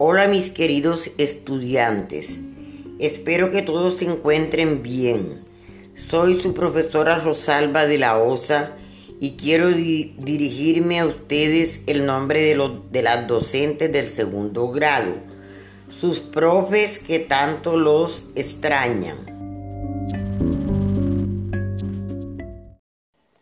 [0.00, 2.38] Hola mis queridos estudiantes,
[3.00, 5.42] espero que todos se encuentren bien.
[5.96, 8.76] Soy su profesora Rosalba de la Osa
[9.18, 15.14] y quiero dirigirme a ustedes el nombre de, de las docentes del segundo grado,
[15.88, 19.16] sus profes que tanto los extrañan.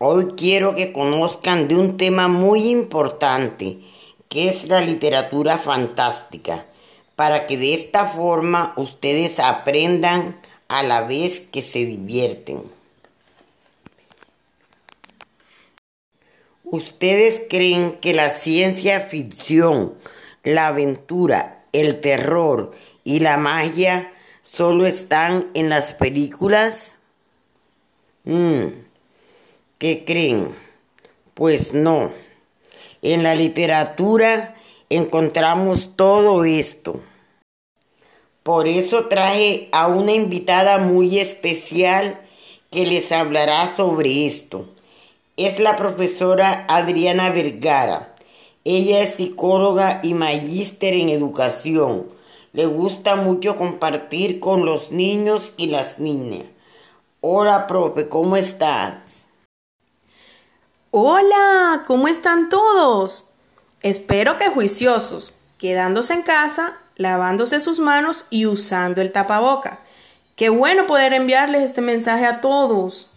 [0.00, 3.78] Hoy quiero que conozcan de un tema muy importante
[4.30, 6.64] que es la literatura fantástica,
[7.16, 12.62] para que de esta forma ustedes aprendan a la vez que se divierten.
[16.62, 19.94] ¿Ustedes creen que la ciencia ficción,
[20.44, 22.70] la aventura, el terror
[23.02, 24.12] y la magia
[24.52, 26.94] solo están en las películas?
[28.22, 28.66] Mm,
[29.78, 30.54] ¿Qué creen?
[31.34, 32.08] Pues no.
[33.02, 34.54] En la literatura
[34.90, 37.00] encontramos todo esto.
[38.42, 42.20] Por eso traje a una invitada muy especial
[42.70, 44.66] que les hablará sobre esto.
[45.38, 48.14] Es la profesora Adriana Vergara.
[48.64, 52.06] Ella es psicóloga y magíster en educación.
[52.52, 56.44] Le gusta mucho compartir con los niños y las niñas.
[57.22, 59.19] Hola, profe, ¿cómo estás?
[60.92, 63.32] Hola, ¿cómo están todos?
[63.80, 69.78] Espero que juiciosos, quedándose en casa, lavándose sus manos y usando el tapaboca.
[70.34, 73.08] Qué bueno poder enviarles este mensaje a todos.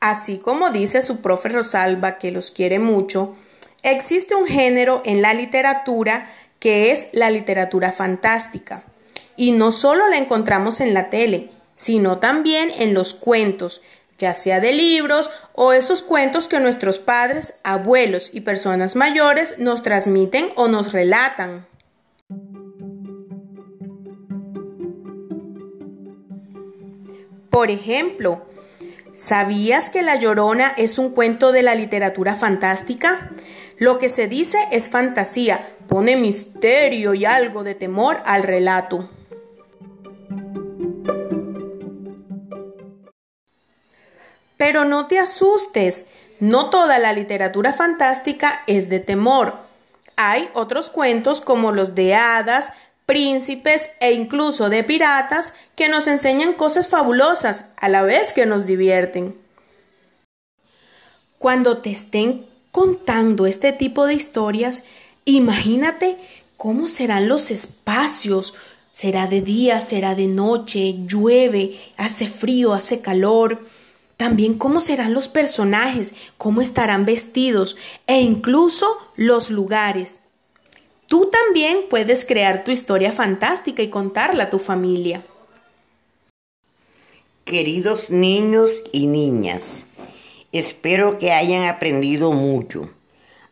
[0.00, 3.36] Así como dice su profe Rosalba que los quiere mucho,
[3.82, 8.84] existe un género en la literatura que es la literatura fantástica.
[9.36, 13.82] Y no solo la encontramos en la tele, sino también en los cuentos
[14.18, 19.82] ya sea de libros o esos cuentos que nuestros padres, abuelos y personas mayores nos
[19.82, 21.66] transmiten o nos relatan.
[27.48, 28.46] Por ejemplo,
[29.12, 33.32] ¿sabías que La Llorona es un cuento de la literatura fantástica?
[33.78, 39.08] Lo que se dice es fantasía, pone misterio y algo de temor al relato.
[44.68, 46.04] Pero no te asustes,
[46.40, 49.56] no toda la literatura fantástica es de temor.
[50.16, 52.70] Hay otros cuentos como los de hadas,
[53.06, 58.66] príncipes e incluso de piratas que nos enseñan cosas fabulosas a la vez que nos
[58.66, 59.38] divierten.
[61.38, 64.82] Cuando te estén contando este tipo de historias,
[65.24, 66.18] imagínate
[66.58, 68.52] cómo serán los espacios.
[68.92, 73.62] Será de día, será de noche, llueve, hace frío, hace calor.
[74.18, 77.76] También cómo serán los personajes, cómo estarán vestidos
[78.08, 80.18] e incluso los lugares.
[81.06, 85.22] Tú también puedes crear tu historia fantástica y contarla a tu familia.
[87.44, 89.86] Queridos niños y niñas,
[90.50, 92.90] espero que hayan aprendido mucho.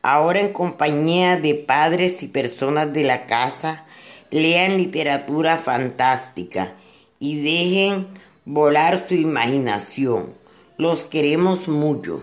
[0.03, 3.87] Ahora en compañía de padres y personas de la casa,
[4.33, 6.75] lean literatura fantástica
[7.21, 8.09] y dejen
[8.45, 10.46] volar su imaginación.
[10.79, 12.23] Los queremos mucho.